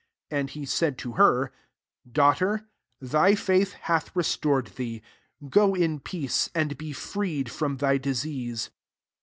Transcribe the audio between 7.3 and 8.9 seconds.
from thy disease."